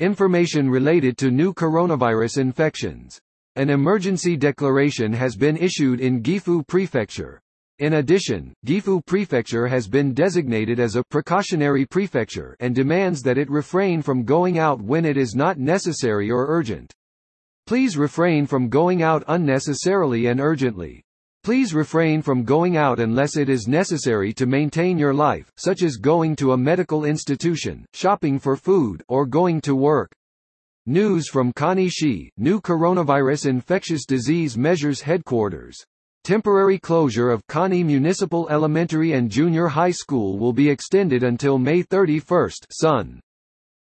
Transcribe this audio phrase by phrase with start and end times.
[0.00, 3.18] Information related to new coronavirus infections.
[3.56, 7.40] An emergency declaration has been issued in Gifu Prefecture.
[7.80, 13.50] In addition, Gifu Prefecture has been designated as a precautionary prefecture and demands that it
[13.50, 16.94] refrain from going out when it is not necessary or urgent.
[17.66, 21.02] Please refrain from going out unnecessarily and urgently.
[21.48, 25.96] Please refrain from going out unless it is necessary to maintain your life, such as
[25.96, 30.12] going to a medical institution, shopping for food, or going to work.
[30.84, 35.82] News from Kanishi, new coronavirus infectious disease measures headquarters.
[36.22, 41.80] Temporary closure of Kani Municipal Elementary and Junior High School will be extended until May
[41.80, 42.50] 31.
[42.70, 43.20] Sun.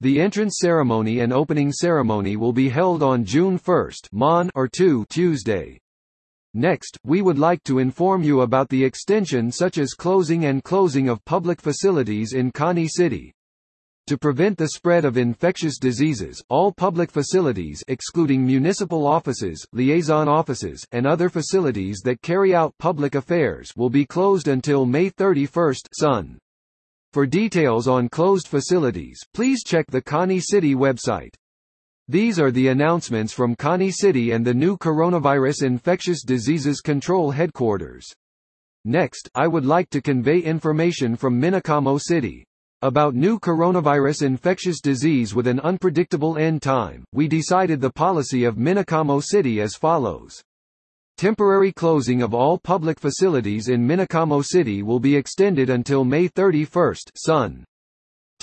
[0.00, 5.04] The entrance ceremony and opening ceremony will be held on June 1 Mon or 2
[5.08, 5.78] Tuesday.
[6.56, 11.08] Next, we would like to inform you about the extension such as closing and closing
[11.08, 13.34] of public facilities in Kani City.
[14.06, 20.86] To prevent the spread of infectious diseases, all public facilities excluding municipal offices, liaison offices,
[20.92, 26.38] and other facilities that carry out public affairs will be closed until May 31 Sun.
[27.12, 31.34] For details on closed facilities, please check the Kani City website.
[32.08, 38.12] These are the announcements from Kani City and the new Coronavirus Infectious Diseases Control Headquarters.
[38.84, 42.44] Next, I would like to convey information from Minokamo City.
[42.82, 48.56] About new coronavirus infectious disease with an unpredictable end time, we decided the policy of
[48.56, 50.42] Minokamo City as follows.
[51.16, 56.96] Temporary closing of all public facilities in Minokamo City will be extended until May 31
[57.16, 57.64] Sun.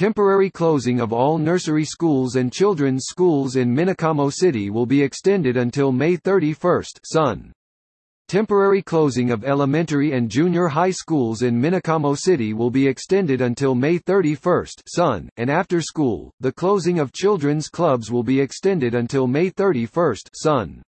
[0.00, 5.58] Temporary closing of all nursery schools and children's schools in Minokamo City will be extended
[5.58, 7.52] until May 31 Sun.
[8.26, 13.74] Temporary closing of elementary and junior high schools in Minokamo City will be extended until
[13.74, 19.26] May 31 Sun, and after school, the closing of children's clubs will be extended until
[19.26, 20.80] May 31 Sun.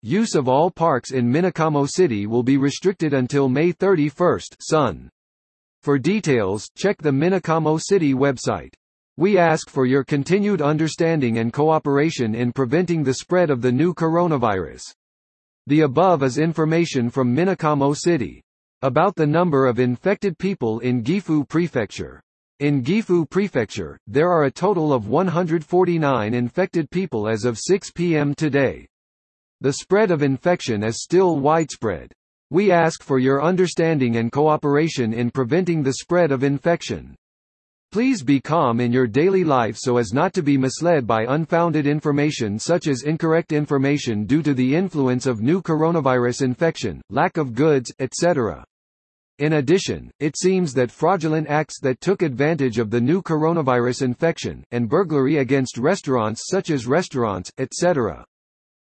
[0.00, 5.10] Use of all parks in Minokamo City will be restricted until May 31 Sun.
[5.88, 8.74] For details, check the Minokamo City website.
[9.16, 13.94] We ask for your continued understanding and cooperation in preventing the spread of the new
[13.94, 14.82] coronavirus.
[15.66, 18.42] The above is information from Minokamo City.
[18.82, 22.20] About the number of infected people in Gifu Prefecture.
[22.60, 28.34] In Gifu Prefecture, there are a total of 149 infected people as of 6 p.m.
[28.34, 28.86] today.
[29.62, 32.12] The spread of infection is still widespread.
[32.50, 37.14] We ask for your understanding and cooperation in preventing the spread of infection.
[37.92, 41.86] Please be calm in your daily life so as not to be misled by unfounded
[41.86, 47.54] information such as incorrect information due to the influence of new coronavirus infection, lack of
[47.54, 48.64] goods, etc.
[49.38, 54.64] In addition, it seems that fraudulent acts that took advantage of the new coronavirus infection,
[54.70, 58.24] and burglary against restaurants such as restaurants, etc.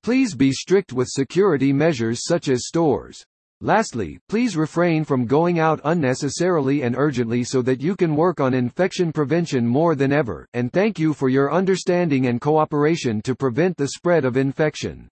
[0.03, 3.25] Please be strict with security measures such as stores.
[3.63, 8.55] Lastly, please refrain from going out unnecessarily and urgently so that you can work on
[8.55, 13.77] infection prevention more than ever, and thank you for your understanding and cooperation to prevent
[13.77, 15.09] the spread of infection.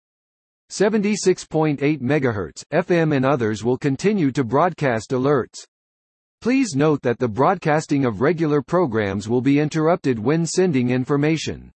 [0.71, 5.65] 76.8 MHz, FM and others will continue to broadcast alerts.
[6.41, 11.71] Please note that the broadcasting of regular programs will be interrupted when sending information.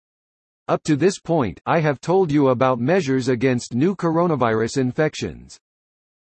[0.68, 5.58] Up to this point, I have told you about measures against new coronavirus infections.